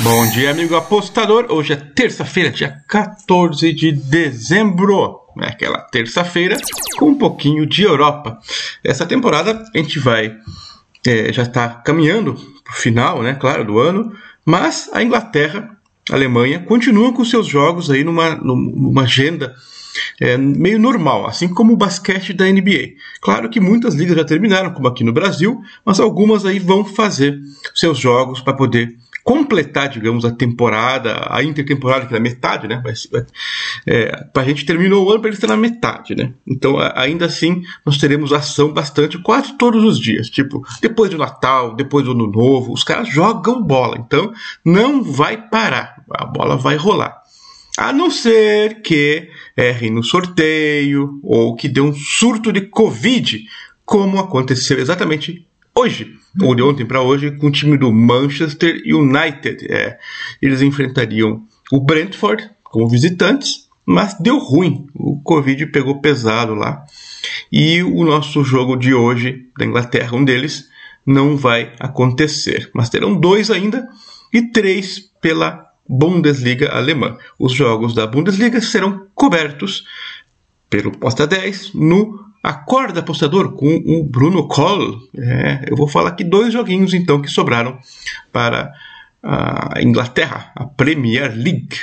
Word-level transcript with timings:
Bom 0.00 0.28
dia, 0.28 0.50
amigo 0.50 0.74
apostador. 0.74 1.46
Hoje 1.50 1.72
é 1.72 1.76
terça-feira, 1.76 2.50
dia 2.50 2.82
14 2.88 3.72
de 3.72 3.92
dezembro. 3.92 5.20
É 5.40 5.46
aquela 5.46 5.78
terça-feira 5.78 6.56
com 6.96 7.10
um 7.10 7.14
pouquinho 7.14 7.64
de 7.64 7.84
Europa. 7.84 8.38
Essa 8.82 9.06
temporada 9.06 9.64
a 9.72 9.78
gente 9.78 10.00
vai 10.00 10.36
é, 11.06 11.32
já 11.32 11.42
está 11.42 11.68
caminhando 11.68 12.34
para 12.64 12.72
o 12.72 12.76
final, 12.76 13.22
né? 13.22 13.34
Claro, 13.34 13.64
do 13.64 13.78
ano. 13.78 14.12
Mas 14.44 14.90
a 14.92 15.02
Inglaterra, 15.02 15.76
a 16.10 16.14
Alemanha 16.14 16.58
continuam 16.58 17.12
com 17.12 17.24
seus 17.24 17.46
jogos 17.46 17.88
aí 17.88 18.02
numa, 18.02 18.34
numa 18.34 19.02
agenda 19.02 19.54
é, 20.20 20.36
meio 20.36 20.78
normal, 20.78 21.26
assim 21.26 21.48
como 21.48 21.72
o 21.72 21.76
basquete 21.76 22.32
da 22.32 22.46
NBA. 22.46 22.94
Claro 23.20 23.48
que 23.48 23.60
muitas 23.60 23.94
ligas 23.94 24.16
já 24.16 24.24
terminaram, 24.24 24.72
como 24.72 24.88
aqui 24.88 25.04
no 25.04 25.12
Brasil, 25.12 25.62
mas 25.84 26.00
algumas 26.00 26.44
aí 26.44 26.58
vão 26.58 26.84
fazer 26.84 27.38
seus 27.74 27.98
jogos 27.98 28.40
para 28.40 28.54
poder 28.54 28.96
completar, 29.24 29.88
digamos, 29.88 30.26
a 30.26 30.30
temporada, 30.30 31.26
a 31.30 31.42
intertemporada, 31.42 32.06
que 32.06 32.12
é 32.12 32.18
a 32.18 32.20
metade, 32.20 32.68
né? 32.68 32.82
É, 33.86 34.14
para 34.32 34.42
a 34.42 34.44
gente 34.44 34.66
terminou 34.66 35.06
o 35.06 35.10
ano 35.10 35.20
para 35.20 35.30
eles 35.30 35.38
estar 35.38 35.48
na 35.48 35.56
metade, 35.56 36.14
né? 36.14 36.34
Então, 36.46 36.76
ainda 36.94 37.24
assim, 37.24 37.62
nós 37.86 37.96
teremos 37.96 38.34
ação 38.34 38.70
bastante 38.70 39.16
quase 39.18 39.56
todos 39.56 39.82
os 39.82 39.98
dias. 39.98 40.28
Tipo, 40.28 40.62
depois 40.82 41.10
do 41.10 41.16
Natal, 41.16 41.74
depois 41.74 42.04
do 42.04 42.12
Ano 42.12 42.30
Novo, 42.30 42.74
os 42.74 42.84
caras 42.84 43.08
jogam 43.08 43.62
bola. 43.62 43.96
Então, 43.98 44.30
não 44.62 45.02
vai 45.02 45.48
parar. 45.48 46.04
A 46.10 46.26
bola 46.26 46.58
vai 46.58 46.76
rolar. 46.76 47.22
A 47.78 47.94
não 47.94 48.10
ser 48.10 48.82
que 48.82 49.30
errem 49.56 49.90
no 49.90 50.04
sorteio 50.04 51.18
ou 51.24 51.56
que 51.56 51.66
dê 51.66 51.80
um 51.80 51.94
surto 51.94 52.52
de 52.52 52.60
Covid, 52.60 53.42
como 53.86 54.20
aconteceu 54.20 54.78
exatamente 54.78 55.46
hoje, 55.76 56.16
ou 56.40 56.54
de 56.54 56.62
ontem 56.62 56.86
para 56.86 57.02
hoje, 57.02 57.30
com 57.32 57.48
o 57.48 57.50
time 57.50 57.76
do 57.76 57.92
Manchester 57.92 58.82
United. 58.86 59.66
É, 59.68 59.98
eles 60.40 60.62
enfrentariam 60.62 61.44
o 61.70 61.80
Brentford 61.80 62.50
como 62.62 62.88
visitantes, 62.88 63.68
mas 63.86 64.14
deu 64.14 64.38
ruim. 64.38 64.86
O 64.94 65.20
Covid 65.22 65.66
pegou 65.66 66.00
pesado 66.00 66.54
lá. 66.54 66.84
E 67.50 67.82
o 67.82 68.04
nosso 68.04 68.42
jogo 68.42 68.76
de 68.76 68.94
hoje, 68.94 69.46
da 69.58 69.64
Inglaterra, 69.64 70.16
um 70.16 70.24
deles, 70.24 70.68
não 71.06 71.36
vai 71.36 71.74
acontecer. 71.78 72.70
Mas 72.74 72.88
terão 72.88 73.18
dois 73.18 73.50
ainda 73.50 73.86
e 74.32 74.42
três 74.50 75.10
pela 75.20 75.64
Bundesliga 75.88 76.70
alemã. 76.72 77.16
Os 77.38 77.52
jogos 77.52 77.94
da 77.94 78.06
Bundesliga 78.06 78.60
serão 78.60 79.06
cobertos 79.14 79.84
pelo 80.68 80.90
Posta 80.90 81.26
10 81.26 81.74
no 81.74 82.24
Acorda 82.44 83.00
Apostador 83.00 83.52
com 83.52 83.74
o 83.86 84.04
Bruno 84.04 84.46
Koll. 84.46 85.00
É, 85.16 85.64
eu 85.66 85.74
vou 85.74 85.88
falar 85.88 86.10
aqui 86.10 86.22
dois 86.22 86.52
joguinhos 86.52 86.92
então 86.92 87.22
que 87.22 87.30
sobraram 87.30 87.78
para 88.30 88.70
a 89.22 89.80
Inglaterra, 89.80 90.52
a 90.54 90.66
Premier 90.66 91.34
League. 91.34 91.78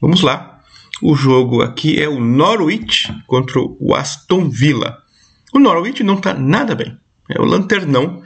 Vamos 0.00 0.22
lá. 0.22 0.60
O 1.02 1.16
jogo 1.16 1.62
aqui 1.62 2.00
é 2.00 2.08
o 2.08 2.20
Norwich 2.20 3.12
contra 3.26 3.58
o 3.58 3.92
Aston 3.92 4.48
Villa. 4.48 5.02
O 5.52 5.58
Norwich 5.58 6.04
não 6.04 6.14
está 6.14 6.32
nada 6.32 6.76
bem. 6.76 6.96
É 7.28 7.40
o 7.40 7.44
Lanternão. 7.44 8.22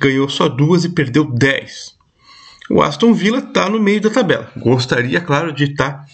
Ganhou 0.00 0.28
só 0.28 0.48
duas 0.48 0.84
e 0.84 0.88
perdeu 0.88 1.24
dez. 1.24 1.96
O 2.68 2.82
Aston 2.82 3.12
Villa 3.12 3.38
está 3.38 3.68
no 3.68 3.78
meio 3.78 4.00
da 4.00 4.10
tabela. 4.10 4.50
Gostaria, 4.56 5.20
claro, 5.20 5.52
de 5.52 5.64
estar 5.64 5.92
tá 5.92 6.06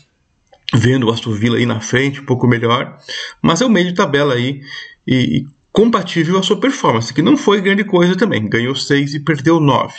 vendo 0.75 1.07
o 1.07 1.11
Aston 1.11 1.33
Villa 1.33 1.57
aí 1.57 1.65
na 1.65 1.81
frente, 1.81 2.21
um 2.21 2.27
pouco 2.27 2.47
melhor, 2.47 2.99
mas 3.41 3.63
é 3.63 3.65
o 3.65 3.71
meio 3.71 3.87
de 3.87 3.95
tabela 3.95 4.35
aí 4.35 4.61
e, 5.07 5.39
e 5.39 5.47
compatível 5.73 6.39
à 6.39 6.43
sua 6.43 6.59
performance, 6.59 7.13
que 7.13 7.23
não 7.23 7.37
foi 7.37 7.61
grande 7.61 7.85
coisa 7.85 8.17
também. 8.17 8.49
Ganhou 8.49 8.75
6 8.75 9.15
e 9.15 9.21
perdeu 9.21 9.61
9. 9.61 9.95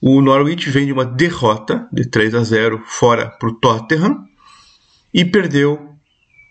O 0.00 0.20
Norwich 0.20 0.70
vem 0.70 0.86
de 0.86 0.92
uma 0.92 1.04
derrota 1.04 1.88
de 1.92 2.06
3 2.06 2.34
a 2.34 2.44
0 2.44 2.82
fora 2.86 3.28
para 3.30 3.48
o 3.48 3.54
Tottenham 3.54 4.24
e 5.12 5.24
perdeu 5.24 5.94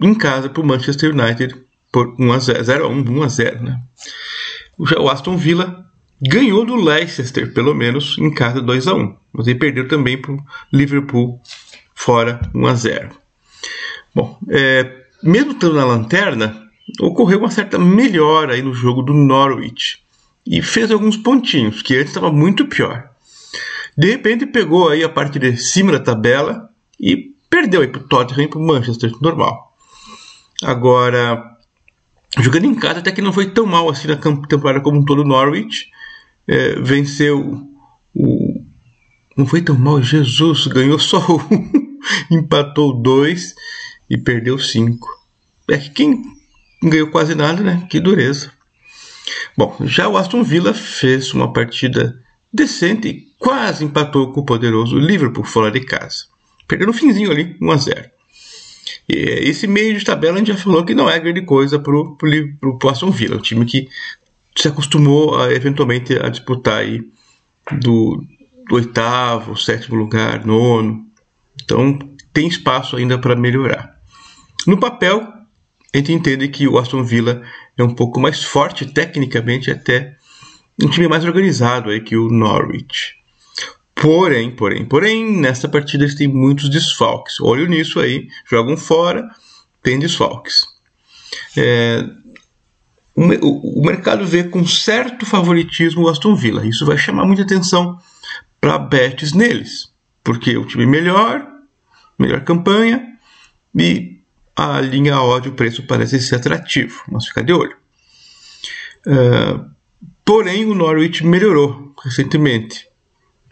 em 0.02 0.14
casa 0.14 0.50
para 0.50 0.62
o 0.62 0.66
Manchester 0.66 1.12
United 1.12 1.56
por 1.92 2.16
1 2.20 2.32
a 2.34 2.40
0, 2.40 2.64
0 2.64 2.86
a 2.86 2.88
1, 2.90 3.12
1 3.12 3.24
a 3.24 3.28
0, 3.28 3.64
né? 3.64 3.82
O 4.78 5.10
Aston 5.10 5.38
Villa 5.38 5.86
ganhou 6.22 6.66
do 6.66 6.76
Leicester, 6.76 7.54
pelo 7.54 7.74
menos, 7.74 8.18
em 8.20 8.32
casa 8.32 8.62
2 8.62 8.88
a 8.88 8.94
1 8.94 9.16
Mas 9.34 9.48
ele 9.48 9.60
perdeu 9.60 9.88
também 9.88 10.20
para 10.20 10.34
o 10.34 10.44
Liverpool 10.72 11.42
fora 11.96 12.42
1 12.54 12.68
a 12.68 12.76
0 12.76 13.10
Bom, 14.14 14.40
é, 14.50 15.06
mesmo 15.24 15.52
estando 15.52 15.76
na 15.76 15.86
lanterna, 15.86 16.67
ocorreu 17.00 17.40
uma 17.40 17.52
certa 17.52 17.78
melhora 17.78 18.54
aí 18.54 18.62
no 18.62 18.74
jogo 18.74 19.02
do 19.02 19.14
Norwich 19.14 20.00
e 20.46 20.62
fez 20.62 20.90
alguns 20.92 21.18
pontinhos, 21.18 21.82
que 21.82 21.96
antes 21.96 22.08
estava 22.08 22.32
muito 22.32 22.66
pior. 22.68 23.10
De 23.98 24.12
repente 24.12 24.46
pegou 24.46 24.90
aí 24.90 25.04
a 25.04 25.10
parte 25.10 25.40
de 25.40 25.58
cima 25.58 25.92
da 25.92 26.00
tabela 26.00 26.70
e 27.00 27.34
perdeu 27.50 27.82
aí 27.82 27.88
para 27.88 28.02
o 28.02 28.08
Tottenham 28.08 28.46
e 28.46 28.48
para 28.48 28.60
o 28.60 28.66
Manchester, 28.66 29.12
normal. 29.22 29.74
Agora, 30.64 31.44
jogando 32.40 32.66
em 32.66 32.76
casa 32.76 33.00
até 33.00 33.12
que 33.12 33.22
não 33.22 33.34
foi 33.34 33.50
tão 33.52 33.66
mal 33.66 33.90
assim 33.90 34.08
na 34.08 34.16
temporada 34.16 34.82
como 34.82 35.00
um 35.00 35.06
todo 35.06 35.26
Norwich, 35.26 35.90
é, 36.48 36.80
venceu 36.80 37.68
o. 38.16 38.66
Não 39.36 39.46
foi 39.46 39.62
tão 39.62 39.78
mal, 39.78 40.02
Jesus 40.02 40.66
ganhou 40.66 40.98
só 40.98 41.20
um, 41.30 42.00
empatou 42.32 43.00
dois 43.00 43.54
e 44.10 44.18
perdeu 44.18 44.58
cinco. 44.58 45.08
É 45.70 45.78
que 45.78 45.92
quem 45.92 46.37
ganhou 46.82 47.10
quase 47.10 47.36
nada, 47.36 47.64
né? 47.64 47.86
Que 47.90 48.00
dureza. 48.00 48.52
Bom, 49.58 49.76
já 49.82 50.08
o 50.08 50.18
Aston 50.18 50.44
Villa 50.44 50.74
fez 50.74 51.34
uma 51.34 51.52
partida 51.52 52.20
decente 52.54 53.08
e 53.08 53.28
quase 53.40 53.84
empatou 53.84 54.32
com 54.32 54.42
o 54.42 54.46
poderoso 54.46 54.98
Liverpool 54.98 55.44
fora 55.44 55.72
de 55.72 55.82
casa. 55.82 56.26
Perdeu 56.68 56.88
no 56.88 56.94
finzinho 56.94 57.32
ali, 57.32 57.56
1 57.62 57.72
a 57.72 57.78
0. 57.78 58.10
E 59.10 59.16
esse 59.16 59.68
meio 59.68 59.98
de 59.98 60.04
tabela 60.04 60.36
a 60.36 60.40
gente 60.40 60.52
já 60.52 60.58
falou 60.58 60.84
que 60.84 60.94
não 60.94 61.10
é 61.10 61.20
grande 61.20 61.42
coisa 61.42 61.80
para 61.80 61.96
o 61.96 62.90
Aston 62.90 63.12
Villa, 63.12 63.38
um 63.38 63.42
time 63.42 63.66
que 63.66 63.88
se 64.56 64.68
acostumou 64.68 65.40
a, 65.40 65.54
eventualmente 65.54 66.18
a 66.18 66.30
disputar 66.30 66.80
aí 66.80 67.02
do, 67.80 68.24
do 68.68 68.76
oitavo, 68.76 69.56
sétimo 69.56 69.96
lugar, 69.96 70.46
nono. 70.46 71.06
Então 71.64 71.98
tem 72.34 72.48
espaço 72.48 72.96
ainda 72.96 73.18
para 73.18 73.36
melhorar. 73.36 73.98
No 74.66 74.78
papel, 74.78 75.26
a 75.94 75.98
gente 75.98 76.12
entende 76.12 76.48
que 76.48 76.68
o 76.68 76.78
Aston 76.78 77.04
Villa 77.04 77.42
é 77.78 77.84
um 77.84 77.94
pouco 77.94 78.20
mais 78.20 78.44
forte 78.44 78.86
tecnicamente, 78.86 79.72
até 79.72 80.16
um 80.82 80.90
time 80.90 81.08
mais 81.08 81.24
organizado 81.26 81.90
aí 81.90 82.02
que 82.02 82.16
o 82.16 82.30
Norwich. 82.30 83.16
Porém, 83.96 84.52
porém, 84.52 84.86
porém, 84.86 85.40
nessa 85.40 85.68
partida 85.68 86.04
eles 86.04 86.16
têm 86.16 86.28
muitos 86.28 86.70
desfalques. 86.70 87.40
Olho 87.40 87.68
nisso 87.68 88.00
aí, 88.00 88.28
jogam 88.50 88.78
fora, 88.78 89.28
tem 89.82 89.98
desfalques. 89.98 90.68
É, 91.58 92.06
o, 93.16 93.80
o, 93.80 93.84
mercado 93.84 94.26
vê 94.26 94.44
com 94.44 94.66
certo 94.68 95.26
favoritismo 95.26 96.04
o 96.04 96.10
Aston 96.10 96.36
Villa. 96.36 96.68
Isso 96.68 96.86
vai 96.86 96.98
chamar 96.98 97.26
muita 97.26 97.42
atenção 97.42 97.98
para 98.62 98.78
bets 98.78 99.34
neles, 99.34 99.92
porque 100.24 100.56
o 100.56 100.66
time 100.66 100.86
melhor, 100.86 101.48
melhor 102.20 102.42
campanha 102.42 103.04
e 103.76 104.17
a 104.58 104.82
linha 104.82 105.22
ódio-preço 105.22 105.84
parece 105.84 106.20
ser 106.20 106.38
atrativo, 106.38 107.04
mas 107.12 107.28
fica 107.28 107.44
de 107.44 107.54
olho. 107.54 107.76
Uh, 109.06 109.70
porém, 110.26 110.66
o 110.66 110.74
Norwich 110.74 111.24
melhorou 111.24 111.94
recentemente, 112.04 112.88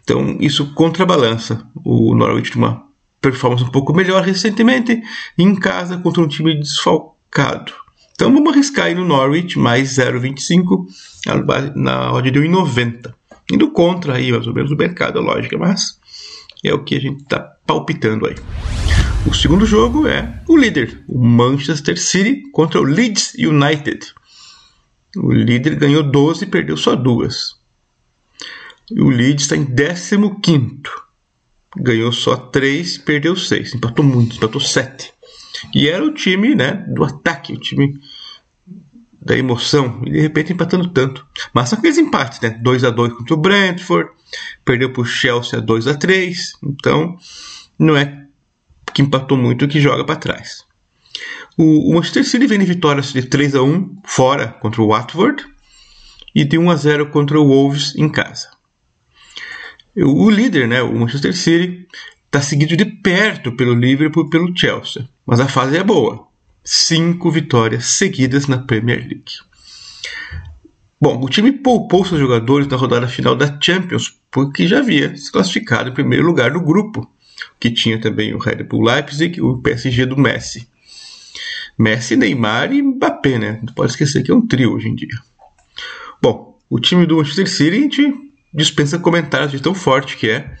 então 0.02 0.36
isso 0.40 0.74
contrabalança. 0.74 1.64
O 1.84 2.12
Norwich 2.12 2.50
tem 2.50 2.60
uma 2.60 2.84
performance 3.20 3.62
um 3.62 3.70
pouco 3.70 3.94
melhor 3.94 4.22
recentemente 4.22 5.00
em 5.38 5.54
casa 5.54 5.96
contra 5.98 6.22
um 6.22 6.28
time 6.28 6.58
desfalcado. 6.58 7.72
Então 8.12 8.32
vamos 8.32 8.52
arriscar 8.52 8.86
aí 8.86 8.94
no 8.94 9.04
Norwich 9.04 9.58
mais 9.58 9.96
0,25 9.96 10.86
na 11.76 12.12
odd 12.12 12.30
de 12.30 12.40
1,90. 12.40 13.14
Indo 13.52 13.70
contra 13.70 14.14
aí 14.14 14.32
mais 14.32 14.46
ou 14.46 14.54
menos 14.54 14.72
o 14.72 14.76
mercado, 14.76 15.20
lógica, 15.20 15.56
mas 15.56 15.98
é 16.64 16.74
o 16.74 16.82
que 16.82 16.96
a 16.96 17.00
gente 17.00 17.22
está 17.22 17.40
palpitando 17.64 18.26
aí. 18.26 18.34
O 19.28 19.34
segundo 19.34 19.66
jogo 19.66 20.06
é 20.06 20.40
o 20.46 20.56
líder, 20.56 21.02
o 21.08 21.18
Manchester 21.18 22.00
City 22.00 22.48
contra 22.52 22.80
o 22.80 22.84
Leeds 22.84 23.34
United. 23.34 24.14
O 25.16 25.32
líder 25.32 25.74
ganhou 25.74 26.02
12 26.02 26.44
e 26.44 26.46
perdeu 26.46 26.76
só 26.76 26.94
duas. 26.94 27.56
O 28.92 29.10
Leeds 29.10 29.42
está 29.42 29.56
em 29.56 29.66
15. 29.66 30.82
Ganhou 31.76 32.12
só 32.12 32.36
3 32.36 32.98
perdeu 32.98 33.34
6. 33.34 33.74
Empatou 33.74 34.04
muito, 34.04 34.36
empatou 34.36 34.60
7. 34.60 35.12
E 35.74 35.88
era 35.88 36.04
o 36.04 36.14
time 36.14 36.54
né, 36.54 36.84
do 36.88 37.02
ataque, 37.02 37.52
o 37.52 37.60
time 37.60 37.98
da 39.20 39.36
emoção. 39.36 40.02
E 40.06 40.10
de 40.10 40.20
repente 40.20 40.52
empatando 40.52 40.88
tanto. 40.90 41.26
Mas 41.52 41.68
são 41.68 41.78
aqueles 41.78 41.98
empates, 41.98 42.40
né? 42.40 42.50
2 42.50 42.84
a 42.84 42.90
2 42.90 43.12
contra 43.12 43.34
o 43.34 43.38
Brentford, 43.38 44.10
perdeu 44.64 44.92
para 44.92 45.02
o 45.02 45.04
Chelsea 45.04 45.60
2 45.60 45.88
a 45.88 45.94
3 45.94 46.52
Então, 46.62 47.18
não 47.76 47.96
é 47.96 48.25
que 48.96 49.02
empatou 49.02 49.36
muito 49.36 49.68
que 49.68 49.78
joga 49.78 50.06
para 50.06 50.16
trás. 50.16 50.64
O, 51.54 51.90
o, 51.90 51.94
Manchester 51.94 52.24
City 52.24 52.46
vem 52.46 52.58
de 52.58 52.64
vitórias 52.64 53.12
de 53.12 53.20
3 53.20 53.54
a 53.54 53.62
1 53.62 53.98
fora 54.06 54.48
contra 54.48 54.80
o 54.80 54.88
Watford 54.88 55.44
e 56.34 56.42
de 56.46 56.56
1 56.56 56.70
a 56.70 56.76
0 56.76 57.10
contra 57.10 57.38
o 57.38 57.46
Wolves 57.46 57.94
em 57.94 58.08
casa. 58.08 58.48
O 59.94 60.30
líder, 60.30 60.66
né, 60.66 60.80
o 60.80 60.98
Manchester 60.98 61.36
City, 61.36 61.86
está 62.24 62.40
seguido 62.40 62.74
de 62.74 62.86
perto 62.86 63.52
pelo 63.52 63.74
Liverpool 63.74 64.28
e 64.28 64.30
pelo 64.30 64.58
Chelsea, 64.58 65.06
mas 65.26 65.40
a 65.40 65.48
fase 65.48 65.76
é 65.76 65.84
boa. 65.84 66.26
Cinco 66.64 67.30
vitórias 67.30 67.84
seguidas 67.84 68.46
na 68.46 68.56
Premier 68.56 69.00
League. 69.00 69.24
Bom, 70.98 71.22
o 71.22 71.28
time 71.28 71.52
poupou 71.52 72.02
seus 72.02 72.18
jogadores 72.18 72.66
na 72.66 72.78
rodada 72.78 73.06
final 73.06 73.36
da 73.36 73.58
Champions, 73.60 74.18
porque 74.30 74.66
já 74.66 74.78
havia 74.78 75.14
se 75.18 75.30
classificado 75.30 75.90
em 75.90 75.94
primeiro 75.94 76.26
lugar 76.26 76.50
no 76.50 76.64
grupo, 76.64 77.06
que 77.58 77.70
tinha 77.70 78.00
também 78.00 78.34
o 78.34 78.38
Red 78.38 78.62
Bull 78.64 78.84
Leipzig 78.84 79.40
o 79.40 79.58
PSG 79.58 80.06
do 80.06 80.16
Messi. 80.16 80.68
Messi, 81.78 82.16
Neymar 82.16 82.72
e 82.72 82.82
Mbappé, 82.82 83.38
né? 83.38 83.60
Não 83.62 83.74
pode 83.74 83.92
esquecer 83.92 84.22
que 84.22 84.30
é 84.30 84.34
um 84.34 84.46
trio 84.46 84.74
hoje 84.74 84.88
em 84.88 84.94
dia. 84.94 85.18
Bom, 86.22 86.58
o 86.70 86.80
time 86.80 87.06
do 87.06 87.16
Manchester 87.16 87.48
City 87.48 87.76
a 87.76 87.80
gente 87.80 88.14
dispensa 88.52 88.98
comentários 88.98 89.52
de 89.52 89.60
tão 89.60 89.74
forte 89.74 90.16
que 90.16 90.30
é, 90.30 90.54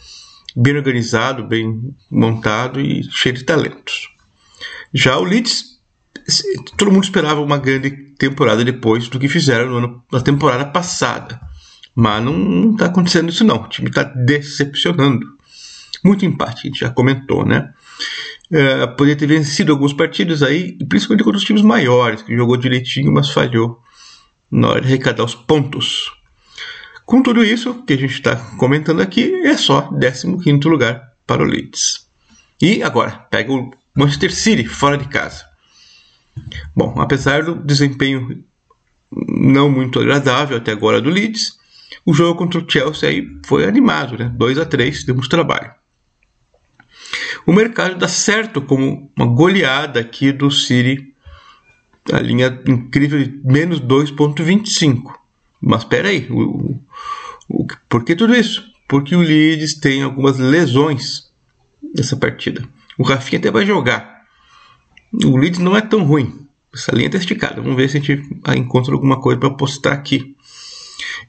bem 0.54 0.76
organizado, 0.76 1.44
bem 1.44 1.94
montado 2.10 2.80
e 2.80 3.02
cheio 3.10 3.34
de 3.34 3.44
talentos. 3.44 4.08
Já 4.92 5.18
o 5.18 5.24
Leeds, 5.24 5.78
todo 6.76 6.92
mundo 6.92 7.04
esperava 7.04 7.40
uma 7.40 7.58
grande 7.58 7.90
temporada 8.18 8.64
depois 8.64 9.08
do 9.08 9.18
que 9.18 9.28
fizeram 9.28 9.70
no 9.70 9.76
ano, 9.76 10.04
na 10.12 10.20
temporada 10.20 10.64
passada. 10.66 11.40
Mas 11.94 12.22
não 12.22 12.72
está 12.72 12.86
acontecendo 12.86 13.30
isso 13.30 13.42
não. 13.42 13.62
O 13.62 13.68
time 13.68 13.88
está 13.88 14.02
decepcionando. 14.02 15.35
Muito 16.06 16.24
empate, 16.24 16.60
a 16.60 16.70
gente 16.70 16.78
já 16.78 16.90
comentou, 16.90 17.44
né? 17.44 17.72
É, 18.52 18.86
poderia 18.86 19.16
ter 19.16 19.26
vencido 19.26 19.72
alguns 19.72 19.92
partidos 19.92 20.40
aí, 20.40 20.78
principalmente 20.88 21.24
contra 21.24 21.38
os 21.38 21.44
times 21.44 21.62
maiores, 21.62 22.22
que 22.22 22.36
jogou 22.36 22.56
direitinho, 22.56 23.12
mas 23.12 23.30
falhou 23.30 23.82
na 24.48 24.68
hora 24.68 24.80
de 24.80 24.86
arrecadar 24.86 25.24
os 25.24 25.34
pontos. 25.34 26.12
Com 27.04 27.22
tudo 27.22 27.44
isso 27.44 27.82
que 27.82 27.94
a 27.94 27.98
gente 27.98 28.14
está 28.14 28.36
comentando 28.56 29.00
aqui, 29.00 29.34
é 29.44 29.56
só 29.56 29.90
15 29.90 30.68
lugar 30.68 31.12
para 31.26 31.42
o 31.42 31.44
Leeds. 31.44 32.06
E 32.62 32.84
agora, 32.84 33.26
pega 33.28 33.52
o 33.52 33.72
Manchester 33.96 34.32
City 34.32 34.64
fora 34.64 34.96
de 34.96 35.08
casa. 35.08 35.44
Bom, 36.74 37.00
apesar 37.00 37.42
do 37.42 37.56
desempenho 37.56 38.44
não 39.10 39.68
muito 39.68 39.98
agradável 39.98 40.56
até 40.56 40.70
agora 40.70 41.00
do 41.00 41.10
Leeds, 41.10 41.56
o 42.04 42.14
jogo 42.14 42.38
contra 42.38 42.60
o 42.60 42.70
Chelsea 42.70 43.08
aí 43.08 43.26
foi 43.44 43.64
animado, 43.64 44.16
né? 44.16 44.30
2 44.36 44.58
a 44.58 44.64
3 44.64 45.04
demos 45.04 45.26
trabalho. 45.26 45.72
O 47.46 47.52
mercado 47.52 47.96
dá 47.96 48.08
certo 48.08 48.60
como 48.60 49.08
uma 49.16 49.26
goleada 49.26 50.00
aqui 50.00 50.32
do 50.32 50.50
City, 50.50 51.14
a 52.12 52.18
linha 52.18 52.60
incrível 52.66 53.22
de 53.22 53.40
menos 53.44 53.80
2,25. 53.80 55.14
Mas 55.60 55.82
espera 55.82 56.08
aí, 56.08 56.26
o, 56.28 56.76
o, 57.48 57.66
por 57.88 58.04
que 58.04 58.16
tudo 58.16 58.34
isso? 58.34 58.64
Porque 58.88 59.14
o 59.14 59.20
Leeds 59.20 59.74
tem 59.74 60.02
algumas 60.02 60.38
lesões 60.38 61.30
nessa 61.94 62.16
partida. 62.16 62.68
O 62.98 63.04
Rafinha 63.04 63.38
até 63.38 63.50
vai 63.50 63.64
jogar. 63.64 64.24
O 65.12 65.36
Leeds 65.36 65.60
não 65.60 65.76
é 65.76 65.80
tão 65.80 66.02
ruim. 66.02 66.46
Essa 66.74 66.92
linha 66.92 67.06
está 67.06 67.18
esticada. 67.18 67.62
Vamos 67.62 67.76
ver 67.76 67.88
se 67.88 67.98
a 67.98 68.00
gente 68.00 68.22
encontra 68.56 68.92
alguma 68.92 69.20
coisa 69.20 69.38
para 69.38 69.50
postar 69.50 69.92
aqui. 69.92 70.36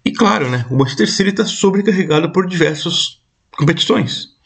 E 0.04 0.12
claro, 0.12 0.50
né, 0.50 0.66
o 0.72 0.78
Manchester 0.78 1.12
City 1.12 1.30
está 1.30 1.46
sobrecarregado 1.46 2.32
por 2.32 2.48
diversas 2.48 3.22
competições 3.52 4.37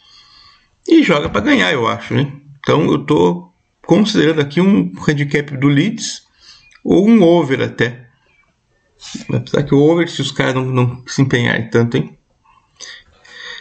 e 0.91 1.03
joga 1.03 1.29
para 1.29 1.41
ganhar, 1.41 1.71
eu 1.71 1.87
acho, 1.87 2.13
né? 2.13 2.31
Então 2.59 2.83
eu 2.85 3.01
estou 3.01 3.53
considerando 3.85 4.41
aqui 4.41 4.59
um 4.59 4.91
handicap 5.07 5.55
do 5.57 5.67
Leeds 5.67 6.23
ou 6.83 7.07
um 7.07 7.23
over 7.23 7.61
até. 7.61 8.07
Apesar 9.33 9.63
que 9.63 9.73
o 9.73 9.79
over, 9.79 10.09
se 10.09 10.21
os 10.21 10.31
caras 10.31 10.53
não, 10.53 10.65
não 10.65 11.03
se 11.07 11.21
empenharem 11.21 11.69
tanto, 11.69 11.97
hein? 11.97 12.17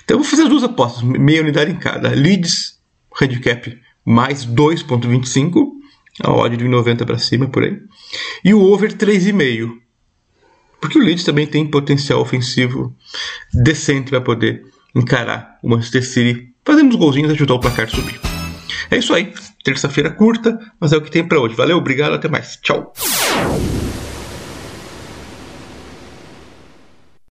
Então 0.05 0.17
eu 0.17 0.23
vou 0.23 0.29
fazer 0.29 0.43
as 0.43 0.49
duas 0.49 0.65
apostas, 0.65 1.03
meia 1.03 1.41
unidade 1.41 1.71
em 1.71 1.77
cada. 1.77 2.11
Leeds, 2.11 2.81
handicap 3.21 3.81
mais 4.05 4.44
2.25, 4.44 5.71
a 6.23 6.32
odd 6.32 6.56
de 6.56 6.67
90 6.67 7.06
para 7.06 7.19
cima 7.19 7.49
por 7.49 7.62
aí. 7.62 7.81
E 8.44 8.53
o 8.53 8.61
over 8.61 8.93
3,5. 8.93 9.79
Porque 10.81 10.99
o 10.99 11.03
Leeds 11.03 11.25
também 11.25 11.47
tem 11.47 11.67
potencial 11.67 12.21
ofensivo 12.21 12.97
decente 13.53 14.11
para 14.11 14.21
poder 14.21 14.65
encarar 14.94 15.59
o 15.62 15.69
Manchester 15.69 16.05
City 16.05 16.50
fazendo 16.64 16.90
os 16.90 16.96
golzinhos 16.96 17.32
ajudar 17.32 17.54
o 17.54 17.60
placar 17.60 17.86
a 17.86 17.88
subir. 17.88 18.20
É 18.90 18.98
isso 18.98 19.14
aí. 19.14 19.32
Terça-feira 19.62 20.10
curta, 20.10 20.58
mas 20.80 20.92
é 20.92 20.96
o 20.96 21.00
que 21.00 21.10
tem 21.10 21.26
para 21.26 21.38
hoje. 21.38 21.54
Valeu, 21.54 21.78
obrigado, 21.78 22.14
até 22.14 22.28
mais. 22.28 22.58
Tchau. 22.62 22.92